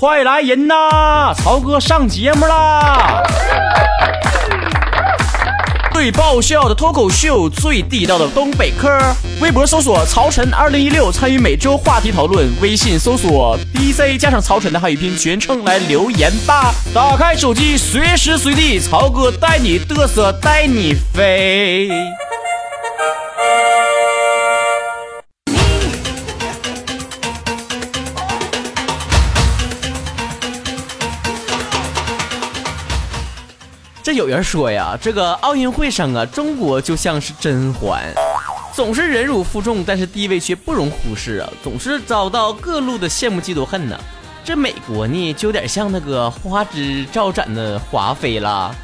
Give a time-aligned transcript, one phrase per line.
[0.00, 1.34] 快来人呐！
[1.34, 3.20] 曹哥上节目啦！
[5.92, 8.88] 最爆笑的脱口秀，最地道的东北嗑。
[9.40, 12.48] 微博搜索“曹晨二零一六”，参与每周话题讨论。
[12.62, 16.72] 微信搜索 “DJ” 加上曹晨的汉语拼音全称来留言吧。
[16.94, 21.88] 打开手机，随时随地，曹哥带你嘚瑟，带你飞。
[34.18, 38.02] 有人说呀，这个奥运会上啊，中国就像是甄嬛，
[38.74, 43.96] 总是忍辱负重，但是地位却不容忽视啊，总是遭到各路的羡慕嫉妒恨呢。
[44.44, 48.74] 这美国呢，就有点像那个花枝招展的华妃啦，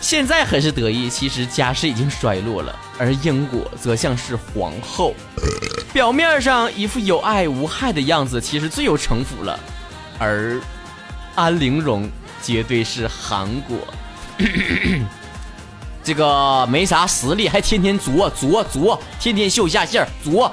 [0.00, 2.74] 现在很是得意，其实家世已经衰落了。
[2.98, 5.14] 而英国则像是皇后，
[5.92, 9.56] 表面上一副有爱无害的样子，其实最有城府了。
[10.18, 10.60] 而
[11.36, 12.10] 安陵容
[12.42, 13.78] 绝对是韩国。
[16.04, 20.52] 这个没啥实力，还天天作作作，天天秀下线作。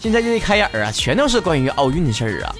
[0.00, 2.54] 现在这一开眼啊，全都是关于奥运的事儿啊。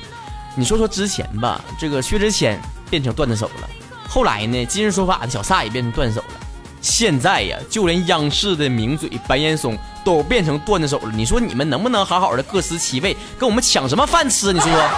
[0.57, 2.61] 你说说之前吧，这个薛之谦
[2.91, 3.69] 变成段子手了，
[4.09, 6.35] 后来呢，今日说法的小撒也变成段子手了，
[6.83, 11.13] 现在呀，就连央视的名嘴白岩松都变成段子手了。
[11.15, 14.53] 你说你们能不能好好的各司其位，跟我们抢什么饭吃？
[14.53, 14.91] 你说说，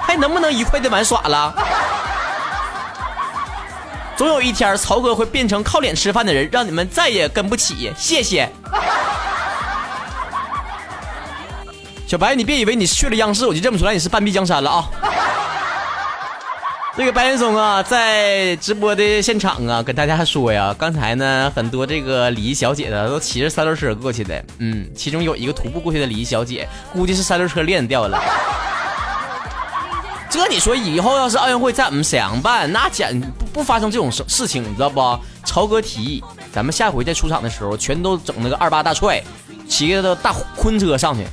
[0.00, 1.54] 还能不能愉快的玩耍了？
[4.16, 7.92] 总有一天，曹哥会变成靠脸吃饭的人，让你们再也跟不起。
[7.96, 8.48] 谢谢。
[12.06, 14.90] 小白，你别以为你去了央视，我就认不出来你是半壁江山了啊！
[16.94, 24.44] 这个白岩松啊，在直播的现场啊，跟大家说呀，刚才呢，很多这个礼仪小姐的，都骑着三轮车过去的。
[24.58, 28.22] 嗯，其中有一个徒步过去的礼仪小姐，估计是三轮车链掉了。
[30.32, 35.20] 这你说以后要是奥运会再怎么沈阳办，那简不不发生这种事事情，你知道不？
[35.44, 39.22] 曹哥提议，咱们下回再出场的时候，全都整那个二八大踹，
[39.68, 41.26] 骑个大昆车上去。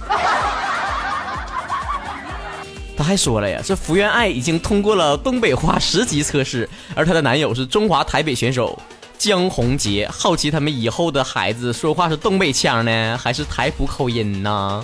[2.98, 8.78] 他还说了呀，这福原爱已经通过了东北话十级测试，而她的男友是中华台北选手
[9.18, 10.10] 江宏杰。
[10.12, 14.84] 好奇他们以后的孩子说话是东北腔呢，还是台普口音呢？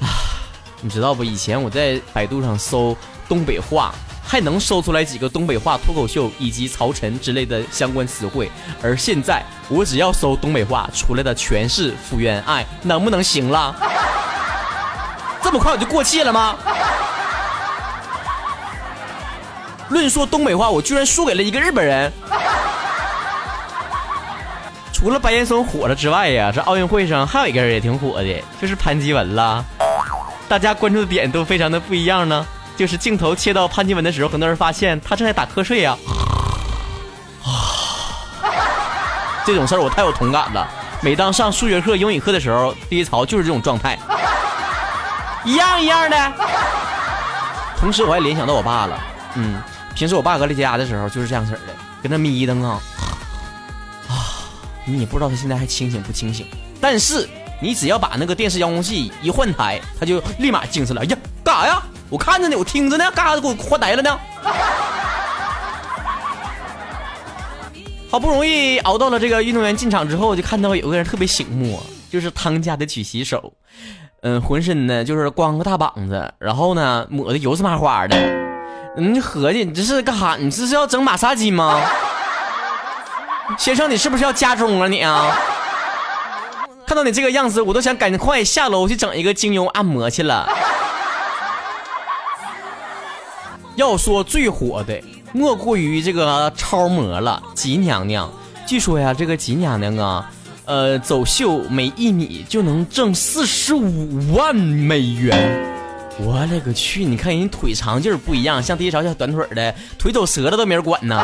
[0.00, 0.18] 啊，
[0.80, 1.22] 你知道不？
[1.22, 2.96] 以前我在百度上搜。
[3.30, 3.94] 东北话
[4.26, 8.50] 还能搜出来几个东北话脱口秀以及曹晨之类的相关词汇，
[8.82, 13.72] 而现在我只要搜东北话出来的全是福原爱，能不能行了？
[15.44, 16.56] 这么快我就过气了吗？
[19.90, 22.12] 论说东北话，我居然输给了一个日本人。
[24.92, 29.64] 除了白岩松火了之外呀，这奥运会上还有一个人也挺火的，就是潘基文啦。
[30.48, 32.44] 大家关注的点都非常的不一样呢。
[32.80, 35.94] 就是镜头切到潘金文的时候，很多人发现他正在打瞌睡呀。
[37.44, 37.76] 啊，
[39.44, 40.66] 这种事儿我太有同感了。
[41.02, 43.98] 每当上数学课、英语课的时候，低潮就是这种状态，
[45.44, 46.32] 一样一样的。
[47.78, 48.98] 同时，我还联想到我爸了。
[49.34, 49.60] 嗯，
[49.94, 52.80] 平时我爸搁在家的时候就是这样式儿的，跟那眯瞪啊。
[54.08, 54.48] 啊，
[54.86, 56.46] 你也不知道他现在还清醒不清醒。
[56.80, 57.28] 但是
[57.60, 61.04] 你只要把那个电视遥控器一换台，他就立马精神了。
[61.04, 61.14] 呀，
[61.44, 61.82] 干啥呀？
[62.10, 64.18] 我看着呢，我听着呢，干啥子给我换呆了呢？
[68.10, 73.52] 好不容易熬到了这个运动员进场之后，就看到有个人特别醒目，就是汤家的举旗手，
[74.22, 78.16] 嗯，浑身呢就是光个大膀子，然后呢抹的油是麻花的，
[78.96, 80.36] 你合计你这是干哈？
[80.36, 81.80] 你这是要整马杀鸡吗？
[83.56, 85.32] 先生，你是不是要加钟啊你啊？
[86.84, 90.48] 看到你这个样子，我都想赶快下楼去整一个精油按摩去了。
[93.80, 95.00] 要说最火的，
[95.32, 98.30] 莫过于这个超模了，吉娘娘。
[98.66, 100.30] 据说呀，这个吉娘娘啊，
[100.66, 105.66] 呃，走秀每一米就能挣四十五万美元。
[106.18, 107.06] 我勒个去！
[107.06, 111.18] 你看人腿长劲儿不一样，像第一条小短腿的，腿走折了都没人管呢。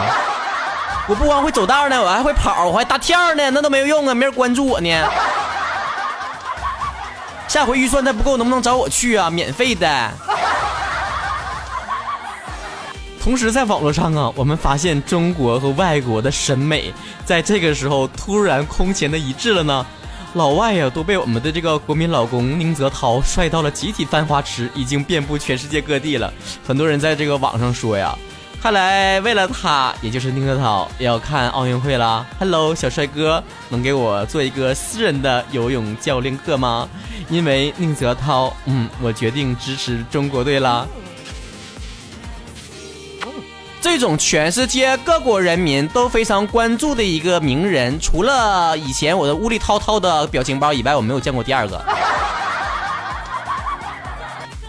[1.07, 4.89] 我不光会走道呢，我还会跑，我还大跳呢，那都没有用啊，没人关注我呢。
[7.49, 9.29] 下回预算再不够，能不能找我去啊？
[9.29, 10.11] 免费的。
[13.27, 16.95] 同时，在网络上啊，我们发现中国和外国的审美
[17.25, 19.85] 在这个时候突然空前的一致了呢。
[20.35, 26.33] 老外呀，都被我们的这个国民老公宁泽涛帅到了集体犯花痴，已经遍布全世界各地了。
[26.65, 28.17] 很多人在这个网上说呀，
[28.63, 32.25] 看来为了他，也就是宁泽涛也要看奥运会啦。
[32.39, 36.89] Hello，小帅哥，能给我做一个私人的游泳教练课吗？
[37.29, 40.87] 因为宁泽涛，嗯，我决定支持中国队啦。
[43.81, 51.83] 这种全世界各国人民都非常关注的一个名人，除了以前我的屋里涛涛的表情包以外，我没有见过第二个。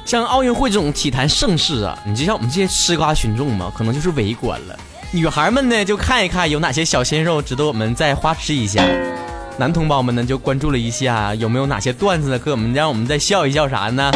[0.05, 4.79] 像奥运会这种体坛盛事啊，你就像我们这些吃瓜群众嘛，可能就是围观了。
[5.11, 8.83] 女孩们呢，就看一看有哪些小鲜肉值得我们再花痴一下；
[9.57, 14.11] 男同胞们呢，就关注了一下有没有哪些段子给我们让我们再笑一笑啥呢？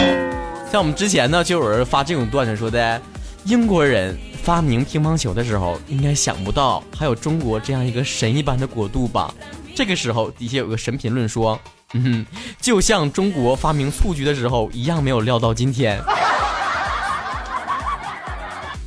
[0.71, 3.01] 像我们之前呢，就有人发这种段子说的，
[3.45, 9.33] 英国人发明乒乓球的时候，应该想不到还有中国这样一个神一般的国度吧？
[9.75, 11.59] 这个时候底下有个神评论说。
[11.93, 12.25] 嗯，
[12.61, 16.01] 就像中国发明蹴鞠的时候一样，没有料到今天，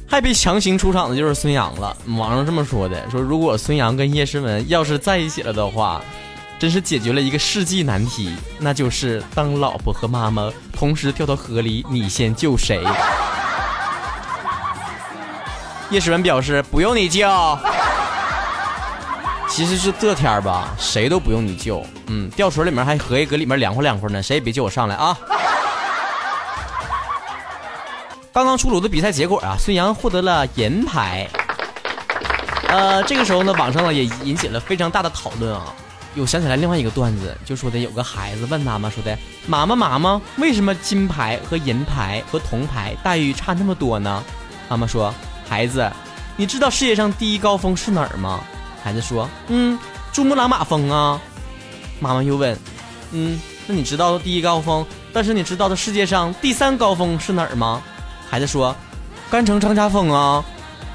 [0.08, 1.94] 还被强行出场的就是孙杨了。
[2.16, 6.00] 网上这么说的，说如果孙杨跟叶诗文要是在一起了的话，
[6.58, 12.82] 真是解决了一个世纪难题，那就是当老婆和妈妈同时掉到河里，你先救谁？
[15.94, 17.24] 叶诗文表示不用你救。
[19.48, 21.86] 其实是这天儿吧，谁都不用你救。
[22.08, 25.16] 嗯，吊水里面还合计搁里面凉快凉快呢，谁也别救我上来啊！
[28.34, 31.28] 刚刚出炉的比赛结果啊，孙杨获得了银牌。
[32.66, 35.72] 呃，这个时候呢，网上呢也引起了非常大的讨论啊。
[36.16, 44.22] 又想起来另外一个段子，就说的有个孩子问妈妈说的：“妈妈妈妈，为什么金牌和银牌和铜牌待遇差那么多呢？”
[44.68, 45.14] 妈妈说
[45.48, 45.90] ：“孩子，
[46.36, 48.40] 你知道世界上第一高峰是哪儿吗？”
[48.82, 49.78] 孩子说：“嗯，
[50.12, 51.20] 珠穆朗玛峰啊。”
[52.00, 52.58] 妈妈又问
[53.12, 54.84] ：“嗯，那你知道第一高峰？
[55.12, 57.80] 但是你知道的世界上第三高峰是哪儿吗？”
[58.28, 58.74] 孩子说
[59.30, 60.44] ：“甘城张家峰啊。”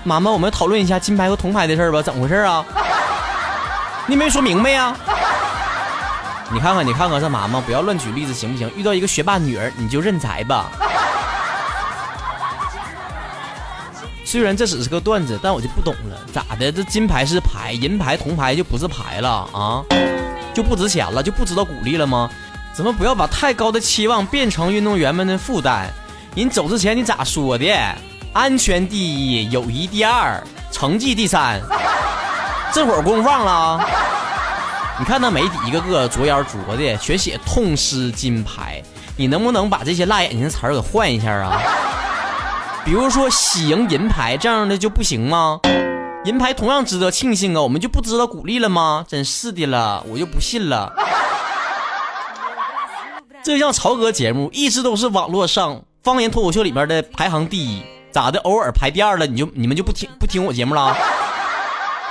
[0.03, 2.65] 妈妈，我们讨论一下金牌和铜牌的事儿吧，怎么回事啊？
[4.07, 4.95] 你没说明白呀？
[6.51, 8.71] 你看看，你看看，这妈妈不要乱举例子行不行？
[8.75, 10.71] 遇到一个学霸女儿，你就认栽吧。
[14.31, 16.71] 虽然这只是个段子，但我就不懂了，咋的？
[16.71, 19.83] 这金牌是牌，银牌、铜牌就不是牌了啊？
[20.53, 21.23] 就不值钱了？
[21.23, 22.29] 就不知道鼓励了吗？
[22.71, 25.91] 怎么不要把太高的期望变成运动员们的负担？
[26.35, 27.65] 人走之前你咋说的？
[28.31, 30.39] 安全第一，友谊第二，
[30.71, 31.59] 成绩第三。
[32.71, 33.83] 这会儿功放了？
[34.99, 38.79] 你看那媒体一个个着眼着的，全写痛失金牌，
[39.17, 41.59] 你能不能把这些辣眼睛的词儿给换一下啊？
[42.89, 45.59] 比如说喜迎银牌这样的就不行吗？
[46.25, 49.05] 银牌同样值得庆幸啊，我们就不值得鼓励了吗？
[49.07, 50.91] 真是的了，我就不信了。
[53.43, 58.39] 这像曹哥节目一直都是网络上方言脱口秀里面的排行第一，咋的？
[58.39, 60.97] 偶尔排第二了，你就你们就不听不听我节目了？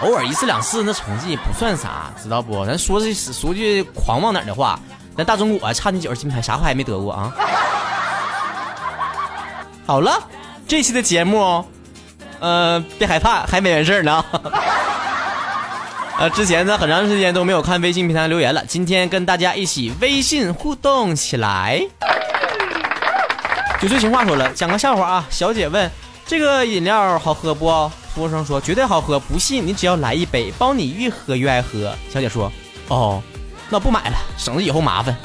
[0.02, 2.64] 偶尔一次两次那成绩不算啥，知道不？
[2.64, 4.78] 咱说句说句狂妄点的话，
[5.16, 7.34] 咱大中国差那几块金牌啥牌没得过啊？
[9.84, 10.22] 好了。
[10.68, 11.64] 这期的节目，
[12.40, 14.22] 呃，别害怕，还没完事儿呢。
[16.20, 21.80] 呃，之前呢，很长时间都没有看微信平台留言了，今天跟大家一起微信互动起来。
[23.80, 25.24] 酒醉情话说了，讲个笑话啊。
[25.30, 25.90] 小姐问：
[26.26, 27.90] 这个饮料好喝不？
[28.14, 31.94] 服务生说：绝对好喝，不信你只要来一杯，包你越喝越爱喝。
[32.10, 32.52] 小姐说：
[32.88, 33.22] 哦，
[33.70, 35.16] 那不买了，省得以后麻烦。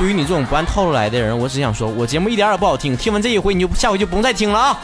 [0.00, 2.96] 对于你这种不按套路来的人，我只想说，我节目一点也不好听。
[2.96, 4.80] 听完这一回，你就下回就不用再听了啊！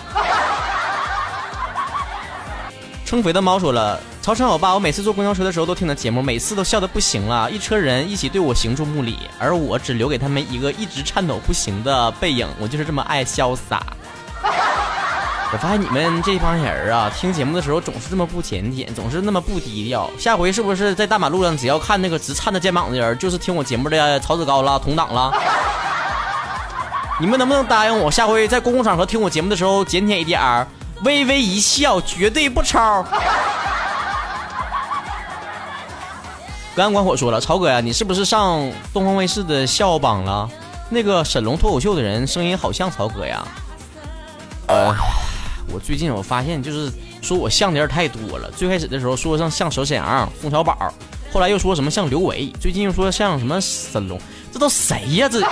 [3.06, 12.46] 称肥的猫说了：“曹晨欧巴，我每次坐公交车的时候都听的节目，每次都笑的不行了，一车人一起对我行注目礼，而我只留给他们一个一直颤抖不行的背影。
[12.60, 13.82] 我就是这么爱潇洒。”
[15.56, 20.10] 我发现你们这帮人啊，听节目的时候总是这么不检点，总是那么不低调。
[20.18, 25.32] 下回是不是在大马路上，只要看那个直颤着肩膀的人，就是听我节目的曹子高了，同党了？
[27.18, 30.68] 你们能不能答应我，下回在公共场合听我节目的时候检点一点儿，
[31.04, 33.02] 微微一笑，绝对不抄。
[36.74, 40.50] 隔岸观火说了，曹哥呀，你是不是上东方卫视的笑榜了？
[40.90, 43.42] 那个沈龙脱口秀的人声音好像曹哥呀。
[44.66, 44.94] 呃。
[45.72, 48.50] 我最近我发现，就是说我像的人太多了。
[48.52, 50.76] 最开始的时候说像像小沈阳、宋小宝，
[51.32, 54.18] 后来又说什么像刘维，最近又说像什么沈龙，
[54.52, 55.28] 这都谁呀？
[55.28, 55.40] 这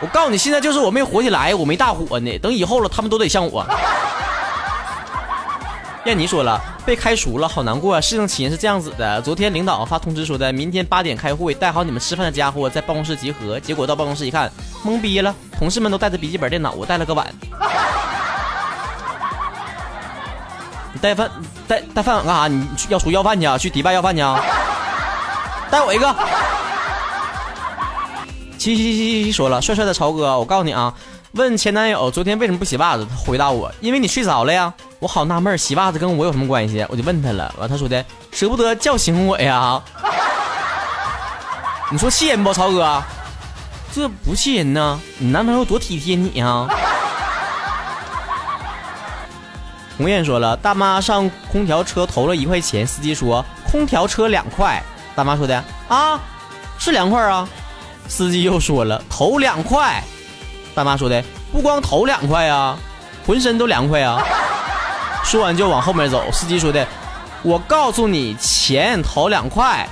[0.00, 2.38] 我告诉你，现在就是我没火起来，我没大火呢。
[2.38, 3.64] 等以后了，他们都得像我。
[6.06, 8.00] 燕妮说了，被开除了，好难过啊！
[8.00, 13.58] 事情起因是这样子的，昨天领导发通知说的，明天八点开会，带好你们吃饭的家伙在办公室集合。
[13.58, 14.48] 结果到办公室一看，
[14.84, 17.26] 懵逼了，同事们都带着笔记本电脑，我带了个碗。
[20.92, 21.28] 你带饭
[21.66, 22.46] 带带饭碗干啥？
[22.46, 23.58] 你要出要饭去啊？
[23.58, 24.40] 去迪拜要饭去啊？
[25.68, 26.14] 带我一个。
[28.56, 30.94] 七七七七说了，帅帅的曹哥，我告诉你啊，
[31.36, 34.72] 问前男友昨天为什么不洗袜子，他回答我，因为你睡着了呀。
[34.98, 36.84] 我好纳闷，洗袜子跟我有什么关系？
[36.88, 38.02] 我就问他了，完他说的
[38.32, 39.82] 舍不得叫醒我呀。
[41.90, 43.02] 你说气人不，曹哥？
[43.92, 46.66] 这不气人呢，你男朋友多体贴你呀。
[49.98, 54.82] 红艳说了，大妈上空调车投了一块钱，司机说空调车两块，
[55.14, 56.18] 大妈说的啊，
[56.78, 57.46] 是两块啊。
[58.08, 60.02] 司机又说了，投两块，
[60.76, 62.76] 大妈说的不光头凉快啊，
[63.26, 64.22] 浑身都凉快啊。
[65.24, 66.30] 说完就往后面走。
[66.30, 66.86] 司机说的
[67.42, 69.88] ：“我告诉你，钱投两块。”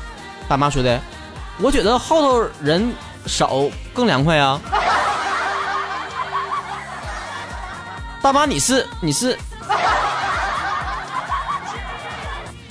[0.47, 1.01] 大妈说的
[1.59, 2.93] ：“我觉得后头人
[3.25, 3.63] 少
[3.95, 4.61] 更凉快啊。”
[8.21, 9.39] 大妈，你是你是？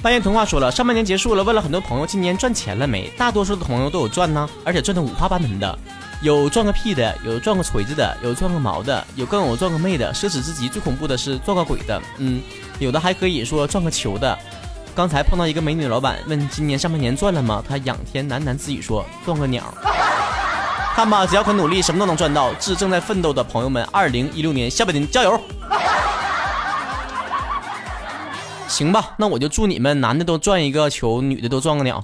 [0.03, 3.07] 半夜童话说了，上半年结束了，问了很多朋友今年赚钱了没？
[3.17, 5.79] 大多数的朋友都有赚呢，而且赚的五花八门的。
[6.23, 10.69] 有赚个屁的，有赚个锤子的，有赚个毛的，有更有赚个妹的，奢侈至极。
[10.69, 12.41] 最恐怖的是赚个鬼的，嗯，
[12.79, 14.39] 有的还可以说赚个球的。
[14.95, 17.61] 刚才碰到一个美女老板，问今年上半年赚了吗？
[17.67, 19.65] 他仰天喃喃自语说赚个鸟。
[20.95, 22.53] 看吧，只要肯努力，什么都能赚到。
[22.53, 25.37] 致正在奋斗的朋友们，二零一六年下半年加油！
[28.69, 32.01] 行吧，那我就祝你们男的都赚一个球，女的都赚个鸟。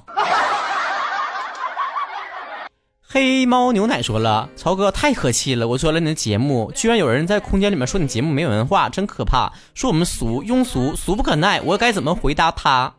[3.20, 5.68] 黑猫牛奶说了：“曹哥太可气了！
[5.68, 9.52] 我说了你的节目，居然有人在空间里面说你节目没文化，真可怕！
[9.74, 12.90] 说我们俗庸俗，俗不可耐，我该怎么回答他？”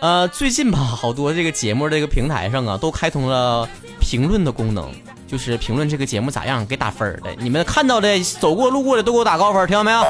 [0.00, 3.68] 呃，最近吧，好多这个节目这个平台上啊，都开通了
[4.00, 4.90] 评论的功能，
[5.28, 7.34] 就是评论这个节目咋样，给打分的。
[7.38, 10.02] 你们看到的，走过路过的都给我打高分，听到没有？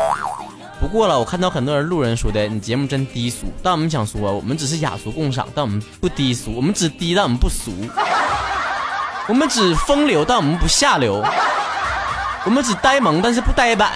[0.80, 7.72] 不过了，我看到很多人路人说的你节目真低俗，但我们想说，我们只是雅俗共赏，但我们不低俗，我们只低，但我们不俗。
[9.28, 11.22] 我们只风流，但我们不下流；
[12.44, 13.92] 我们只呆萌，但是不呆板。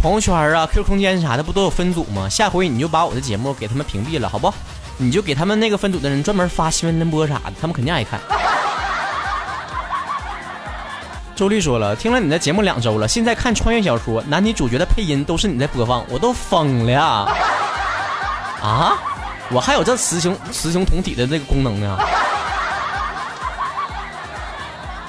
[0.00, 2.28] 朋友圈啊，Q 空间啥的不都有分组吗？
[2.28, 4.52] 下回你就把我的节目给他们屏蔽了，好不？
[4.98, 8.20] 你就给他们那个分组的人专门发新闻联播啥的，他们肯定爱看。
[11.34, 17.02] 周丽说了，听了你的节目两周了，现在看穿越小说，男女主角的配音都是你在播放，我都疯了
[18.62, 18.96] 啊！
[19.50, 21.98] 我还有这雌雄雌雄同体的这个功能呢。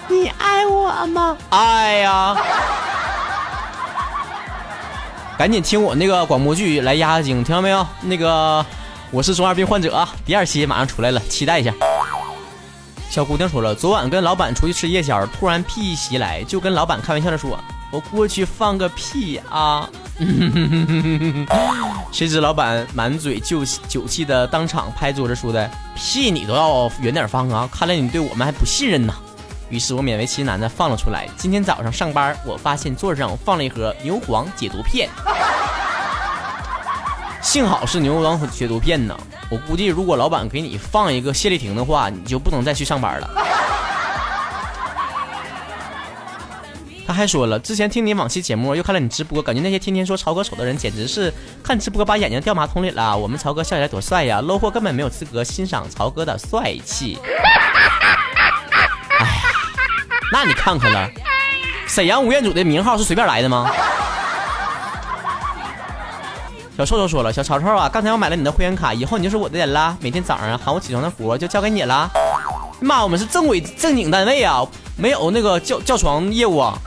[0.08, 1.36] 你爱我吗？
[1.50, 2.36] 爱呀！
[5.38, 7.86] 赶紧听我那个广播剧来压压惊，听到没有？
[8.02, 8.66] 那个
[9.12, 11.74] 我是中二病患者啊，第二期马上出来了，期待一下。
[13.10, 17.60] 小姑娘说了，昨晚跟老板出去吃夜宵，突然屁意袭来，就跟老板开玩笑的说
[17.96, 19.90] ：“我过去放个屁啊。
[22.12, 27.70] ”谁知老板满嘴酒酒气的当场拍桌子说的：“屁你都要远点放啊！
[27.72, 29.14] 看来你对我们还不信任呐。”
[29.70, 31.28] 于是我勉为其难的放了出来。
[31.38, 35.10] 今天早上上班，我发现桌上放了一盒牛黄解毒片，
[37.42, 39.18] 幸好是牛黄解毒片呢。
[39.50, 43.30] 我估计如果老板给你放一个泻立停的话，你就不能再去上班了。
[47.08, 51.32] 他还说了，之前听你往期节目，又看了你直播，感觉那些天天说曹哥丑的人，简直是
[51.64, 53.16] 看直播把眼睛掉马桶里了。
[53.16, 57.20] 我们曹哥笑起来多帅呀，low 货根本没有资格欣赏曹哥的帅气。
[59.20, 59.28] 哎，
[60.32, 61.08] 那你看看了，
[61.88, 63.70] 沈阳吴彦祖的名号是随便来的吗？
[66.76, 69.96] 小臭臭说了，小曹操啊，刚才我买了你的会员卡，以后你就是我的人了。
[70.02, 72.10] 每天早上喊我起床的活就交给你了。
[72.82, 74.62] 妈，我们是正规正经单位啊，
[74.98, 76.78] 没有那个叫叫床业务啊。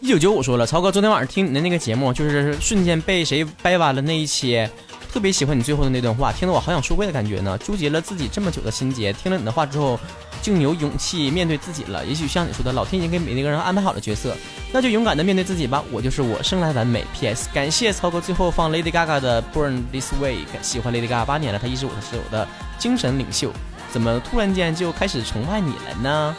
[0.00, 4.68] 一九九五说了，曹哥昨天晚上听你的那个节目，就是瞬间被谁掰弯了那一期，
[5.12, 7.56] 特别喜欢你最后的那段话，听得我好想说跪的感觉呢。
[7.58, 9.98] 纠结了自己这么久的心结，听了你的话之后，
[10.42, 12.04] 竟有勇气面对自己了。
[12.04, 14.36] 也许像你说的，老天已经给每一个人安排好了角色，
[14.72, 15.84] 那就勇敢的面对自己吧。
[15.92, 17.06] 我就是我，生来完美。
[17.14, 17.48] P.S.
[17.54, 22.46] 感谢曹哥最后放 Lady Gaga 的 Born This Way，喜欢 Lady Gaga 八年了，她一直我是我的
[22.76, 23.52] 精神领袖。
[23.92, 26.34] 怎么突然间就开始崇拜你了呢？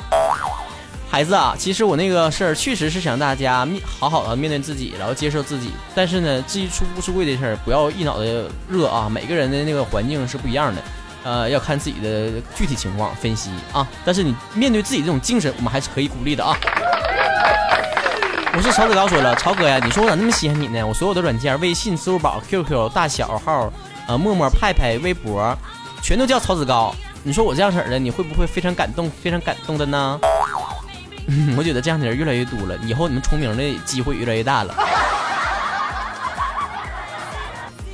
[1.09, 5.69] 孩子啊，其实我那个事儿确实是想大家面好好的面对自己，然后接受自己。
[5.93, 8.25] 但是呢，至于出不出柜的事儿，不要一脑袋
[8.67, 9.07] 热啊。
[9.07, 10.81] 每个人的那个环境是不一样的，
[11.23, 13.87] 呃，要看自己的具体情况分析啊。
[14.03, 16.57] 但是你面对自己这种精神，我们还是可以鼓励的啊。
[18.55, 20.83] 我是曹子高说了，曹哥呀，你说我咋那么稀罕你呢？
[20.83, 23.71] 我所有的软件，微信、支付宝、QQ、大小号、
[24.07, 25.55] 呃、陌陌、派派、微博，
[26.01, 26.91] 全都叫曹子高。
[27.23, 29.09] 你说我这样式的，你会不会非常感动？
[29.09, 30.19] 非常感动的呢？
[31.57, 34.75] 我觉得这样的人越来越多了，以后你们重名的机会越来越大了。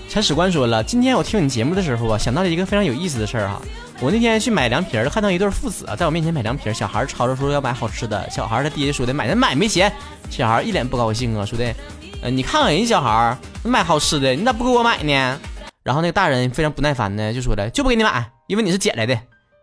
[0.10, 3.62] 铲屎官说了，今天我听你节目的时候啊，想到了一个非常有意思的事儿哈。
[4.00, 9.94] 我那天去买凉皮儿，看到一对父子啊，在我面前买凉皮儿，小孩吵着说要买好吃的，小孩他爹说的买咱买没钱，
[10.32, 11.76] 小孩一脸不高兴啊，说的，
[12.24, 15.40] 呃，你看看人家小孩买好吃的，你咋不给我买呢？
[15.84, 19.16] 然后那个大人非常不耐烦的就说的，就不给你买，因为你是捡来的。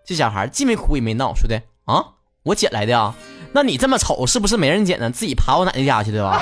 [0.06, 2.02] 这小孩既没哭也没闹，说的啊，
[2.44, 3.12] 我捡来的啊，
[3.50, 5.10] 那你这么丑，是不是没人捡呢？
[5.10, 6.40] 自己爬我奶奶家去的吧？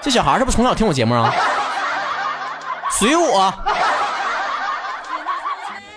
[0.00, 1.30] 这小孩是不是从小听我节目啊？
[2.92, 3.52] 随我。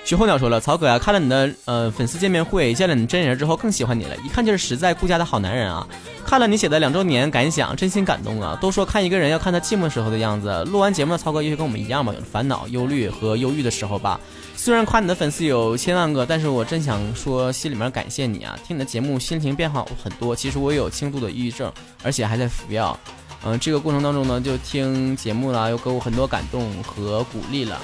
[0.07, 5.85] 徐候鸟说了，曹哥啊，看了你的呃粉丝见面会，见了你真人之后更喜欢你了，一看就是实在顾家的好男人啊。
[6.25, 8.57] 看了你写的两周年感想，真心感动啊。
[8.61, 14.17] 都说看一个人要看他寂寞时候的样子，录完节目的曹哥也许跟我们一样吧，有烦恼、忧虑和忧郁的时候吧。
[14.55, 18.57] 虽然夸你的粉丝有千万个，但是我真想说心里面感谢你啊。
[18.65, 20.33] 听你的节目，心情变好很多。
[20.33, 21.69] 其实我有轻度的抑郁症，
[22.01, 22.97] 而且还在服药。
[23.43, 27.77] 嗯，这个过程当中呢，就听节目了，又给我很多感动和鼓励了。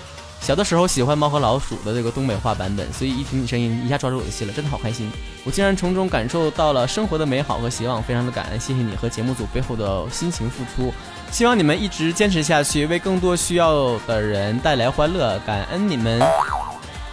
[0.44, 5.10] 小的时候喜欢猫和老鼠的这个东北话版本，所以一听你声音，一下抓住我的心了，真的好开心。
[5.46, 10.94] 我竟然从中感受到了生活的美好和希望，非常的感恩，谢谢你和节目组背后的辛勤付出。
[11.32, 16.22] 希望你们一直坚持下去，为更多需要的人带来欢乐，感恩你们。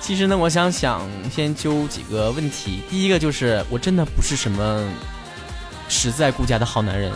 [0.00, 4.84] 其实呢，我想想先揪几个问题，第一个就是我真的不是什么
[5.88, 7.12] 实在顾家的好男人。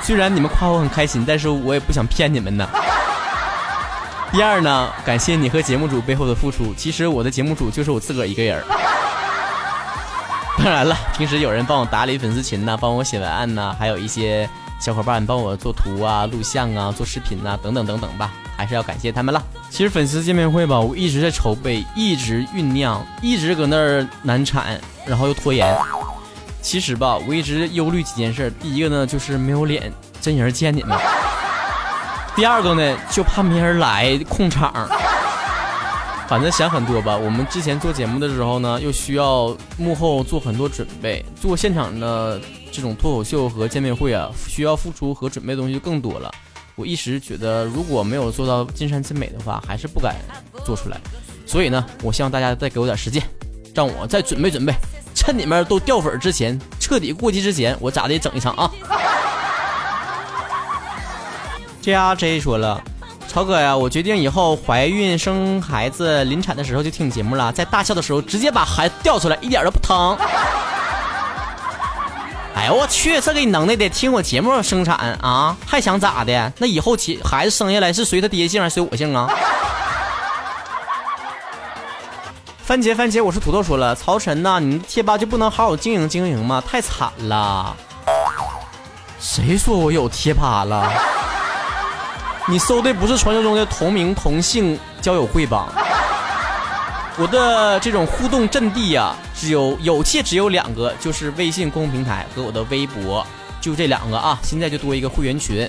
[0.00, 2.68] 虽然你们夸我很开心，但是我也不想骗你们呢。
[4.32, 6.74] 第二呢，感谢你和节目组背后的付出。
[6.74, 8.62] 其实我的节目组就是我自个儿一个人。
[10.58, 14.48] 当然了，平时有人帮我打理粉丝群呐，帮我写文案呐，还有一些
[14.80, 19.42] 小伙伴帮我做图啊、录像啊、做视频呐，等等等等吧，还是要感谢他们了。
[19.70, 25.76] 其实粉丝见面会吧，我一直在筹备，一直酝酿，一直搁那儿难产，然后又拖延。
[26.62, 28.52] 其实吧，我一直忧虑几件事。
[28.60, 30.98] 第一个呢，就是没有脸真人见你们；
[32.36, 34.70] 第二个呢，就怕没人来控场。
[36.28, 37.16] 反正想很多吧。
[37.16, 42.38] 我们之前做节目的时候呢，又需要幕后做很多准备，做现场的
[42.70, 46.30] 这种脱口秀和见面会啊，需要付出和准备的东西就更多了。
[46.74, 50.14] 我一时觉得，如果没有做到尽善尽美的话，还是不敢
[50.62, 51.00] 做出来。
[51.46, 53.22] 所以呢，我希望大家再给我点时间，
[53.74, 54.74] 让我再准备准备。
[55.14, 58.70] 趁你们都掉粉之前，彻底过期之前，我咋的整一场啊
[61.86, 62.82] ？J R J 说了，
[63.28, 70.18] 曹哥呀，我决定以后怀孕生孩子临产的时候就听你节目了，在大笑的时候直接把孩子掉出来，一点都不疼。
[72.56, 76.52] 哎呦我去，这给你能耐的，听我节目生产啊，还想咋的？
[76.58, 79.30] 那以后其孩子生下来是随他爹姓还是随我姓啊？
[82.66, 83.62] 番茄番茄，我是土豆。
[83.62, 86.60] 说了，曹晨呐，你贴吧就不能好好经营经营吗？
[86.66, 87.76] 太惨了！
[89.20, 90.92] 谁说我有贴吧了？
[92.48, 95.68] 你搜的不是传说中的同名同姓交友会吧？
[97.18, 103.26] 我的这种互动阵地呀，只有有且只有两个，就是微信公众平台和我的微博，
[103.60, 104.38] 就这两个啊。
[104.42, 105.68] 现在就多一个会员群，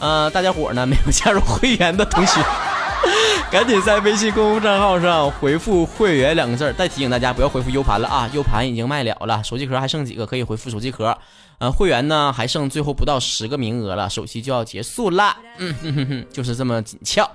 [0.00, 2.40] 呃，大家伙呢没有加入会员的同学。
[3.50, 6.72] 赶紧在微信公众账号上回复“会员”两个字儿。
[6.72, 11.16] 再提醒大家不要回复 U 盘了啊，U 盘已经卖了了，手机壳还剩几个，可以回复手机壳。
[11.58, 15.36] 呃，会员呢还剩最后不到十个名额了，首期就要结束啦。
[15.58, 17.28] 嗯哼哼哼，就是这么紧俏。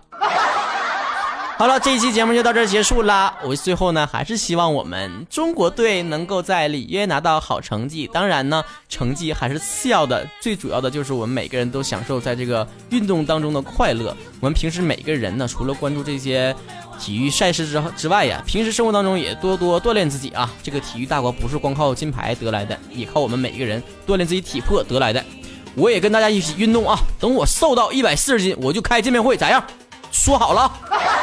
[1.55, 3.33] 好了，这一期节目就到这儿结束啦。
[3.43, 8.09] 我最后呢，还是希望我们中国队能够在里约拿到好成绩。
[8.11, 14.15] 当然呢，成绩还是次要的，最主要的就是我们每个人都享受在这个运动当中的快乐。
[14.41, 16.53] 我们平时每个人呢，除了关注这些
[16.99, 20.51] 体育赛事之之外呀，平时生活当中也多多锻炼自己啊。
[20.63, 25.23] 这个体育大国不是光靠金牌得来的，也靠我们每个人锻炼自己体魄得来的。
[25.75, 26.97] 我也跟大家一起运动啊。
[27.19, 29.63] 等我瘦到一百四十斤，我就开见面会，咋样？
[30.11, 31.22] 说好了。